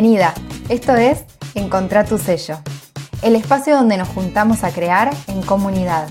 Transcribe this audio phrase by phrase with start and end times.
[0.00, 0.32] Bienvenida,
[0.70, 2.56] esto es Encontrar tu sello,
[3.20, 6.08] el espacio donde nos juntamos a crear en comunidad.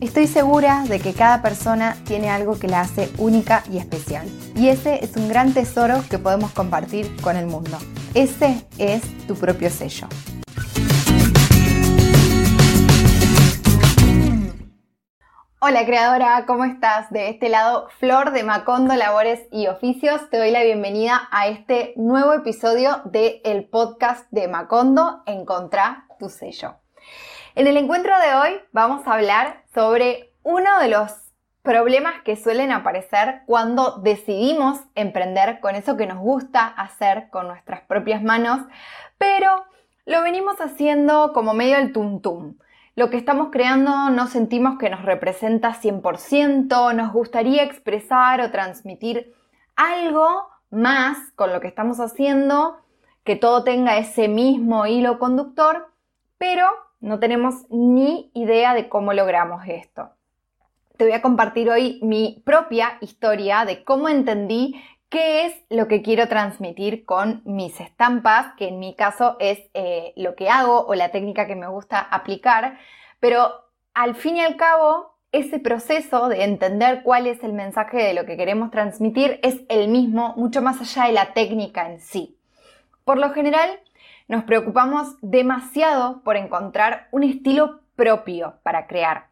[0.00, 4.26] Estoy segura de que cada persona tiene algo que la hace única y especial,
[4.56, 7.78] y ese es un gran tesoro que podemos compartir con el mundo.
[8.14, 10.08] Ese es tu propio sello.
[15.64, 17.08] Hola creadora, ¿cómo estás?
[17.12, 21.92] De este lado, Flor de Macondo Labores y Oficios, te doy la bienvenida a este
[21.94, 26.74] nuevo episodio del el podcast de Macondo, Encontrá tu sello.
[27.54, 31.12] En el encuentro de hoy vamos a hablar sobre uno de los
[31.62, 37.82] problemas que suelen aparecer cuando decidimos emprender con eso que nos gusta hacer con nuestras
[37.82, 38.66] propias manos,
[39.16, 39.64] pero
[40.06, 42.20] lo venimos haciendo como medio el tum
[42.94, 49.32] lo que estamos creando no sentimos que nos representa 100%, nos gustaría expresar o transmitir
[49.76, 52.76] algo más con lo que estamos haciendo,
[53.24, 55.88] que todo tenga ese mismo hilo conductor,
[56.38, 56.66] pero
[57.00, 60.10] no tenemos ni idea de cómo logramos esto.
[60.96, 64.80] Te voy a compartir hoy mi propia historia de cómo entendí
[65.12, 70.14] qué es lo que quiero transmitir con mis estampas, que en mi caso es eh,
[70.16, 72.78] lo que hago o la técnica que me gusta aplicar,
[73.20, 73.52] pero
[73.92, 78.24] al fin y al cabo, ese proceso de entender cuál es el mensaje de lo
[78.24, 82.38] que queremos transmitir es el mismo, mucho más allá de la técnica en sí.
[83.04, 83.68] Por lo general,
[84.28, 89.26] nos preocupamos demasiado por encontrar un estilo propio para crear.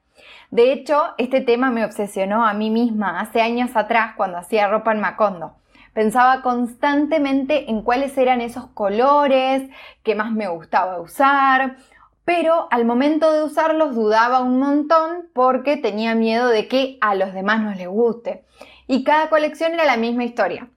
[0.50, 4.92] De hecho, este tema me obsesionó a mí misma hace años atrás cuando hacía ropa
[4.92, 5.59] en Macondo.
[5.92, 9.68] Pensaba constantemente en cuáles eran esos colores
[10.02, 11.76] que más me gustaba usar,
[12.24, 17.34] pero al momento de usarlos dudaba un montón porque tenía miedo de que a los
[17.34, 18.44] demás no les guste.
[18.86, 20.68] Y cada colección era la misma historia.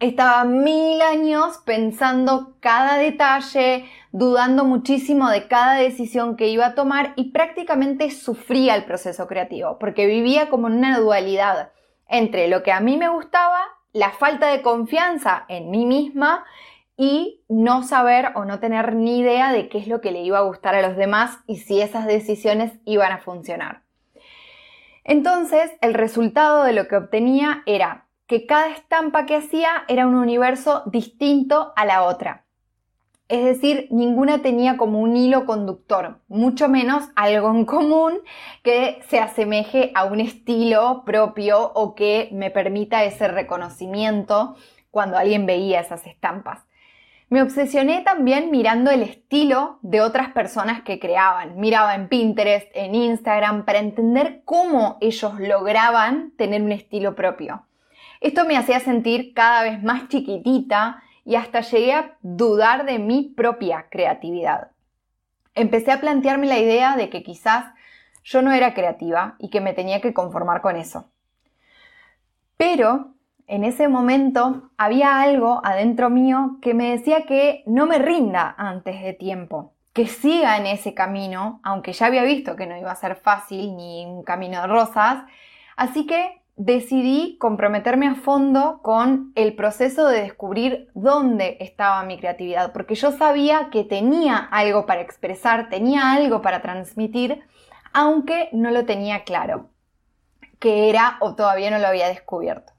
[0.00, 7.12] Estaba mil años pensando cada detalle, dudando muchísimo de cada decisión que iba a tomar
[7.14, 11.70] y prácticamente sufría el proceso creativo porque vivía como en una dualidad
[12.08, 13.60] entre lo que a mí me gustaba
[13.92, 16.44] la falta de confianza en mí misma
[16.96, 20.38] y no saber o no tener ni idea de qué es lo que le iba
[20.38, 23.82] a gustar a los demás y si esas decisiones iban a funcionar.
[25.04, 30.14] Entonces, el resultado de lo que obtenía era que cada estampa que hacía era un
[30.14, 32.44] universo distinto a la otra.
[33.32, 38.18] Es decir, ninguna tenía como un hilo conductor, mucho menos algo en común
[38.62, 44.54] que se asemeje a un estilo propio o que me permita ese reconocimiento
[44.90, 46.60] cuando alguien veía esas estampas.
[47.30, 51.58] Me obsesioné también mirando el estilo de otras personas que creaban.
[51.58, 57.64] Miraba en Pinterest, en Instagram, para entender cómo ellos lograban tener un estilo propio.
[58.20, 63.32] Esto me hacía sentir cada vez más chiquitita y hasta llegué a dudar de mi
[63.36, 64.70] propia creatividad.
[65.54, 67.66] Empecé a plantearme la idea de que quizás
[68.24, 71.10] yo no era creativa y que me tenía que conformar con eso.
[72.56, 73.14] Pero
[73.46, 79.02] en ese momento había algo adentro mío que me decía que no me rinda antes
[79.02, 82.96] de tiempo, que siga en ese camino, aunque ya había visto que no iba a
[82.96, 85.24] ser fácil ni un camino de rosas,
[85.76, 92.72] así que decidí comprometerme a fondo con el proceso de descubrir dónde estaba mi creatividad,
[92.72, 97.42] porque yo sabía que tenía algo para expresar, tenía algo para transmitir,
[97.92, 99.70] aunque no lo tenía claro,
[100.58, 102.72] que era o todavía no lo había descubierto.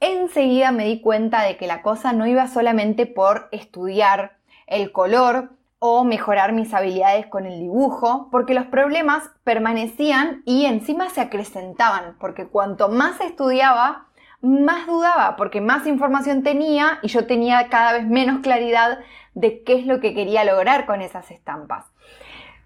[0.00, 5.57] Enseguida me di cuenta de que la cosa no iba solamente por estudiar el color
[5.80, 12.16] o mejorar mis habilidades con el dibujo, porque los problemas permanecían y encima se acrecentaban,
[12.18, 14.06] porque cuanto más estudiaba,
[14.40, 18.98] más dudaba, porque más información tenía y yo tenía cada vez menos claridad
[19.34, 21.86] de qué es lo que quería lograr con esas estampas.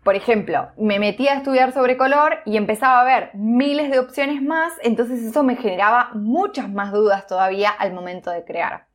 [0.02, 4.42] Por ejemplo, me metía a estudiar sobre color y empezaba a ver miles de opciones
[4.42, 8.86] más, entonces eso me generaba muchas más dudas todavía al momento de crear.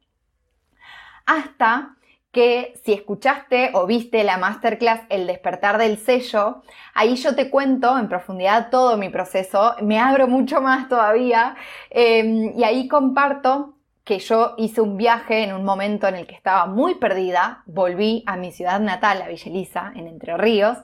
[1.26, 1.96] Hasta
[2.38, 6.62] que si escuchaste o viste la masterclass El despertar del sello,
[6.94, 11.56] ahí yo te cuento en profundidad todo mi proceso, me abro mucho más todavía
[11.90, 16.36] em, y ahí comparto que yo hice un viaje en un momento en el que
[16.36, 20.78] estaba muy perdida, volví a mi ciudad natal, a Villa en Entre Ríos,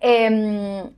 [0.00, 0.92] em,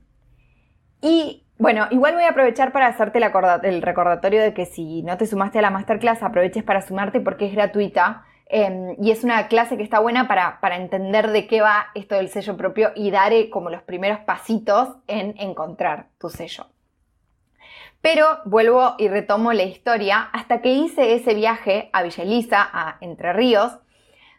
[1.03, 5.27] y bueno, igual voy a aprovechar para hacerte el recordatorio de que si no te
[5.27, 8.26] sumaste a la masterclass, aproveches para sumarte porque es gratuita.
[8.49, 12.15] Em, y es una clase que está buena para, para, entender de qué va esto
[12.15, 16.67] del sello propio y dar como los primeros pasitos en encontrar tu sello.
[18.01, 22.97] Pero vuelvo y retomo la historia hasta que hice ese viaje a Villa Elisa, a
[23.01, 23.73] Entre Ríos,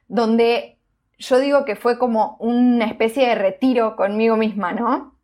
[0.07, 0.79] donde
[1.19, 5.17] yo digo que fue como una especie de retiro conmigo misma, ¿no?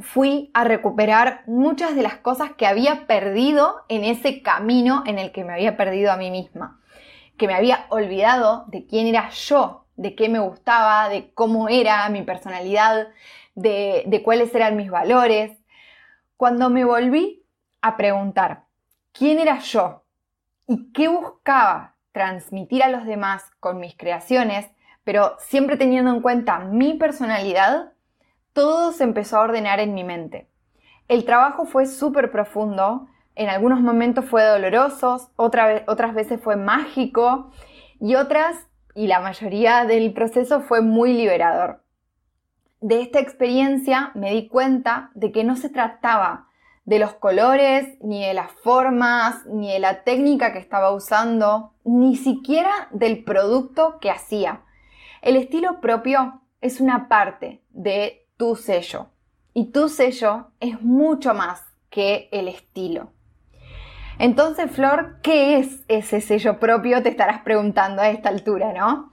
[0.00, 5.32] Fui a recuperar muchas de las cosas que había perdido en ese camino en el
[5.32, 6.77] que me había perdido a mí misma,
[7.38, 12.08] que me había olvidado de quién era yo, de qué me gustaba, de cómo era
[12.08, 13.08] mi personalidad,
[13.54, 15.56] de, cuáles eran mis valores.
[16.36, 17.44] Cuando me volví
[17.80, 18.64] a preguntar
[19.12, 20.04] quién era yo
[20.66, 24.68] y qué buscaba transmitir a los demás con mis creaciones,
[25.04, 27.92] pero siempre teniendo en cuenta mi personalidad,
[28.52, 30.48] todo se empezó a ordenar en mi mente.
[31.06, 33.08] El trabajo fue súper profundo,
[33.38, 37.52] en algunos momentos fue doloroso, otras veces fue mágico
[38.00, 38.56] y otras,
[38.96, 41.84] y la mayoría del proceso fue muy liberador.
[42.80, 46.48] De esta experiencia me di cuenta de que no se trataba
[46.84, 52.16] de los colores, ni de las formas, ni de la técnica que estaba usando, ni
[52.16, 54.62] siquiera del producto que hacía.
[55.22, 59.10] El estilo propio es una parte de tu sello
[59.54, 63.12] y tu sello es mucho más que el estilo.
[64.18, 67.02] Entonces, Flor, ¿qué es ese sello propio?
[67.02, 69.12] Te estarás preguntando a esta altura, ¿no?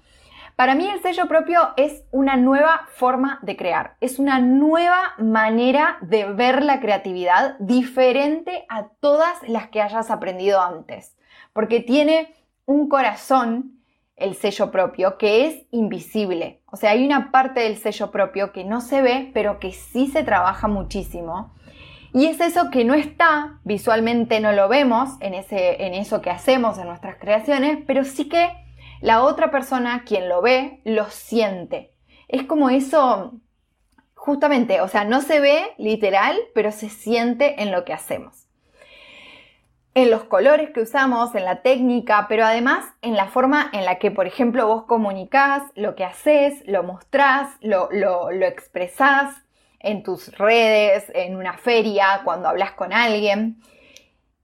[0.55, 5.97] Para mí el sello propio es una nueva forma de crear, es una nueva manera
[6.01, 11.17] de ver la creatividad diferente a todas las que hayas aprendido antes,
[11.51, 12.33] porque tiene
[12.65, 13.81] un corazón,
[14.15, 16.61] el sello propio, que es invisible.
[16.71, 20.07] O sea, hay una parte del sello propio que no se ve, pero que sí
[20.07, 21.53] se trabaja muchísimo.
[22.15, 26.29] Y es eso que no está, visualmente no lo vemos en, ese, en eso que
[26.29, 28.53] hacemos en nuestras creaciones, pero sí que
[29.01, 31.91] la otra persona, quien lo ve, lo siente.
[32.29, 33.33] Es como eso,
[34.13, 38.47] justamente, o sea, no se ve literal, pero se siente en lo que hacemos.
[39.93, 43.99] En los colores que usamos, en la técnica, pero además en la forma en la
[43.99, 49.44] que, por ejemplo, vos comunicás lo que haces, lo mostrás, lo, lo, lo expresás
[49.79, 53.57] en tus redes, en una feria, cuando hablas con alguien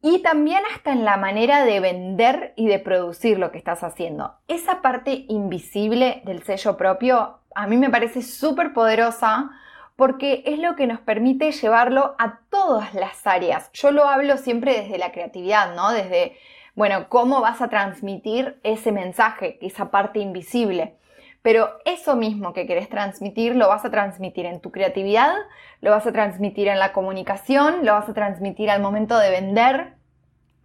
[0.02, 4.34] y también hasta en la manera de vender y de producir lo que estás haciendo.
[4.48, 9.52] Esa parte invisible del sello propio a mí me parece súper poderosa
[9.96, 13.70] porque es lo que nos permite llevarlo a todas las áreas.
[13.74, 15.92] Yo lo hablo siempre desde la creatividad, ¿no?
[15.92, 16.38] Desde,
[16.76, 20.96] bueno, cómo vas a transmitir ese mensaje, esa parte invisible.
[21.42, 25.34] Pero eso mismo que querés transmitir lo vas a transmitir en tu creatividad,
[25.82, 29.96] lo vas a transmitir en la comunicación, lo vas a transmitir al momento de vender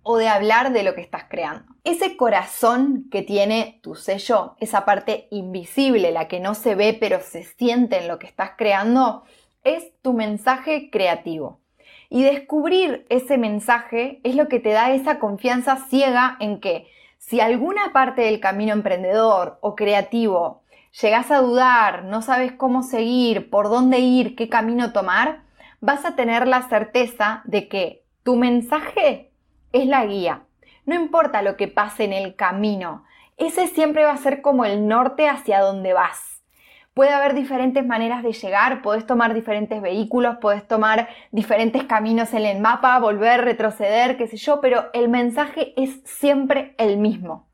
[0.02, 1.64] o de hablar de lo que estás creando.
[1.82, 7.20] Ese corazón que tiene tu sello, esa parte invisible, la que no se ve pero
[7.20, 9.24] se siente en lo que estás creando,
[9.64, 11.60] es tu mensaje creativo.
[12.08, 16.86] Y descubrir ese mensaje es lo que te da esa confianza ciega en que
[17.18, 20.62] si alguna parte del camino emprendedor o creativo
[21.00, 25.42] llegas a dudar, no sabes cómo seguir, por dónde ir, qué camino tomar,
[25.80, 29.30] vas a tener la certeza de que tu mensaje
[29.72, 30.42] es la guía.
[30.86, 33.04] No importa lo que pase en el camino,
[33.36, 36.42] ese siempre va a ser como el norte hacia donde vas.
[36.94, 42.46] Puede haber diferentes maneras de llegar, puedes tomar diferentes vehículos, puedes tomar diferentes caminos en
[42.46, 47.46] el mapa, volver, retroceder, qué sé yo, pero el mensaje es siempre el mismo.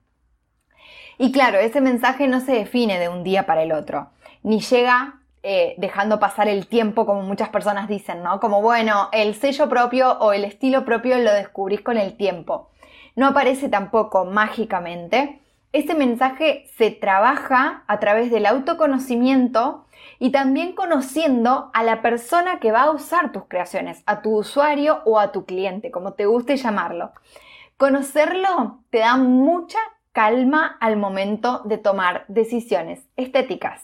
[1.18, 4.08] Y claro, ese mensaje no se define de un día para el otro,
[4.42, 8.38] ni llega eh, dejando pasar el tiempo como muchas personas dicen, ¿no?
[8.38, 12.70] Como bueno, el sello propio o el estilo propio lo descubrís con el tiempo.
[13.16, 15.40] No aparece tampoco mágicamente.
[15.72, 19.84] Ese mensaje se trabaja a través del autoconocimiento
[20.20, 25.02] y también conociendo a la persona que va a usar tus creaciones, a tu usuario
[25.06, 27.10] o a tu cliente, como te guste llamarlo.
[27.78, 29.78] Conocerlo te da mucha
[30.12, 33.82] calma al momento de tomar decisiones estéticas.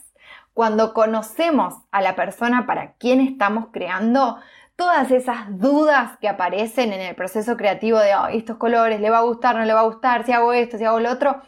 [0.55, 4.39] Cuando conocemos a la persona para quien estamos creando,
[4.77, 9.23] todas esas dudas que aparecen en el proceso creativo de estos colores, le va a
[9.23, 11.41] gustar, no le va a gustar, si hago esto, si hago lo otro,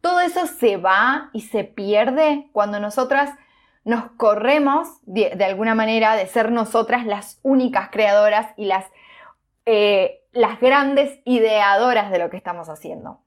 [0.00, 3.30] todo eso se va y se pierde cuando nosotras
[3.84, 8.86] nos corremos de, alguna manera de ser nosotras las únicas creadoras y las,
[9.66, 13.23] eh, las grandes ideadoras de lo que estamos haciendo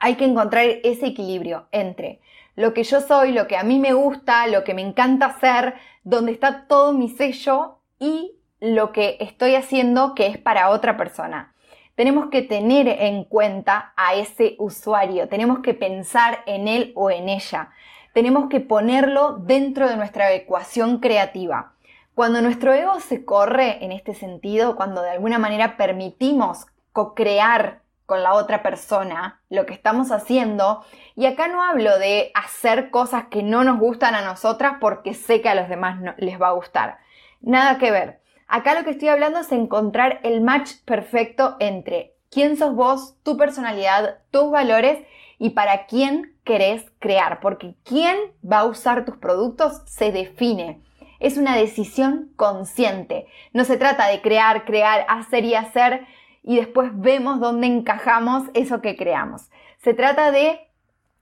[0.00, 2.20] hay que encontrar ese equilibrio entre
[2.56, 5.74] lo que yo soy, lo que a mí me gusta, lo que me encanta hacer,
[6.02, 11.54] donde está todo mi sello y lo que estoy haciendo que es para otra persona.
[11.94, 17.28] Tenemos que tener en cuenta a ese usuario, tenemos que pensar en él o en
[17.28, 17.70] ella,
[18.14, 21.74] tenemos que ponerlo dentro de nuestra ecuación creativa.
[22.14, 28.24] Cuando nuestro ego se corre en este sentido, cuando de alguna manera permitimos co-crear con
[28.24, 30.84] la otra persona, lo que estamos haciendo.
[31.14, 35.40] Y acá no hablo de hacer cosas que no nos gustan a nosotras porque sé
[35.40, 36.98] que a los demás no, les va a gustar.
[37.40, 38.20] Nada que ver.
[38.48, 43.36] Acá lo que estoy hablando es encontrar el match perfecto entre quién sos vos, tu
[43.36, 45.06] personalidad, tus valores
[45.38, 47.38] y para quién querés crear.
[47.38, 50.82] Porque quién va a usar tus productos se define.
[51.20, 53.26] Es una decisión consciente.
[53.52, 56.08] No se trata de crear, crear, hacer y hacer
[56.42, 59.50] y después vemos dónde encajamos eso que creamos.
[59.78, 60.68] Se trata de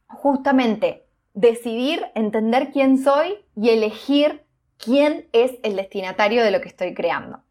[0.06, 4.44] justamente decidir, entender quién soy y elegir
[4.78, 7.42] quién es el destinatario de lo que estoy creando.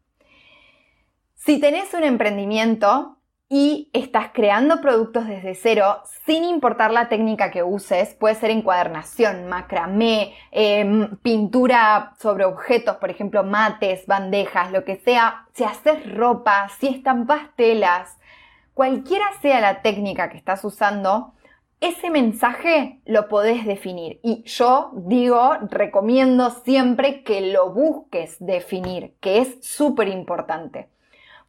[1.34, 3.17] Si tenés un emprendimiento
[3.50, 9.46] y estás creando productos desde cero, sin importar la técnica que uses, puede ser encuadernación,
[9.46, 16.68] macramé, em, pintura sobre objetos, por ejemplo, mates, bandejas, lo que sea, si haces ropa,
[16.78, 18.18] si estampas telas,
[18.74, 21.32] cualquiera sea la técnica que estás usando,
[21.80, 24.20] ese mensaje lo podés definir.
[24.22, 30.88] Y yo digo, recomiendo siempre que lo busques definir, que es súper importante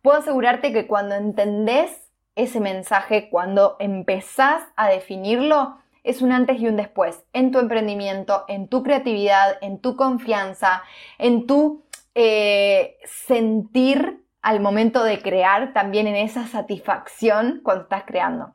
[0.02, 6.68] puedo asegurarte que cuando entendés ese mensaje, cuando empezás a definirlo, es un antes y
[6.68, 10.84] un después en tu emprendimiento, en tu creatividad, en tu confianza,
[11.18, 11.84] en tu
[12.16, 18.54] eh, sentir al momento de crear, también en esa satisfacción cuando estás creando.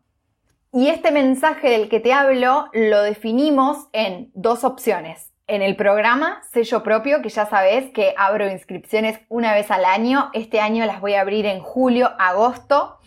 [0.72, 6.42] Y este mensaje del que te hablo lo definimos en dos opciones en el programa
[6.52, 10.30] Sello Propio, que ya sabes que abro inscripciones una vez al año.
[10.32, 12.98] Este año las voy a abrir en julio, agosto.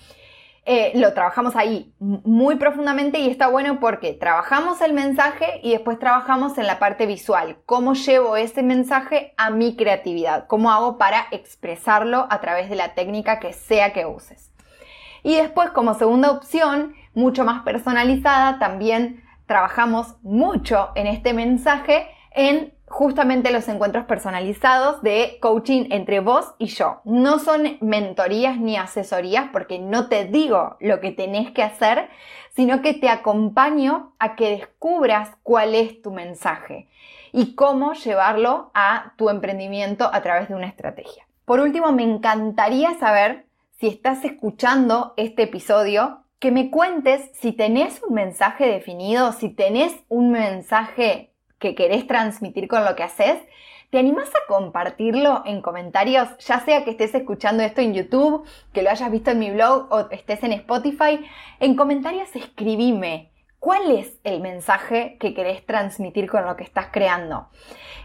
[0.70, 5.98] Eh, lo trabajamos ahí muy profundamente y está bueno porque trabajamos el mensaje y después
[5.98, 7.58] trabajamos en la parte visual.
[7.66, 10.46] ¿Cómo llevo ese mensaje a mi creatividad?
[10.48, 14.52] ¿Cómo hago para expresarlo a través de la técnica que sea que uses?
[15.24, 22.74] Y después, como segunda opción, mucho más personalizada, también trabajamos mucho en este mensaje en
[22.88, 27.02] justamente los encuentros personalizados de coaching entre vos y yo.
[27.04, 32.10] No son mentorías ni asesorías porque no te digo lo que tenés que hacer,
[32.56, 36.88] sino que te acompaño a que descubras cuál es tu mensaje
[37.34, 41.28] y cómo llevarlo a tu emprendimiento a través de una estrategia.
[41.46, 43.46] Por último, me encantaría saber
[43.80, 49.94] si estás escuchando este episodio que me cuentes si tenés un mensaje definido, si tenés
[50.08, 53.38] un mensaje que querés transmitir con lo que haces,
[53.90, 56.30] ¿te animás a compartirlo en comentarios?
[56.40, 59.88] Ya sea que estés escuchando esto en YouTube, que lo hayas visto en mi blog
[59.92, 61.26] o estés en Spotify,
[61.60, 63.32] en comentarios escribime.
[63.60, 67.48] ¿Cuál es el mensaje que querés transmitir con lo que estás creando?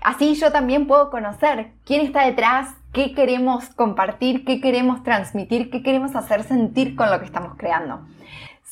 [0.01, 5.83] Así yo también puedo conocer quién está detrás, qué queremos compartir, qué queremos transmitir, qué
[5.83, 8.01] queremos hacer sentir con lo que estamos creando.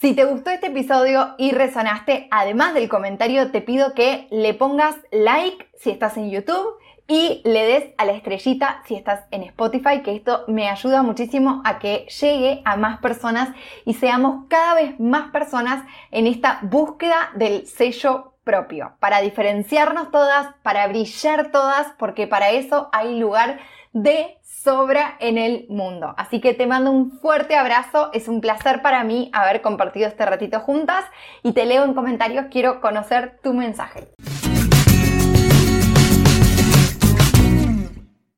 [0.01, 4.97] Si te gustó este episodio y resonaste, además del comentario, te pido que le pongas
[5.13, 10.01] like si estás en YouTube y le des a la estrellita si estás en Spotify,
[10.03, 13.51] que esto me ayuda muchísimo a que llegue a más personas
[13.85, 20.55] y seamos cada vez más personas en esta búsqueda del sello propio, para diferenciarnos todas,
[20.63, 23.61] para brillar todas, porque para eso hay lugar
[23.93, 26.15] de sobra en el mundo.
[26.17, 30.27] Así que te mando un fuerte abrazo, es un placer para mí haber compartido este
[30.27, 31.05] ratito juntas
[31.43, 34.09] y te leo en comentarios, quiero conocer tu mensaje.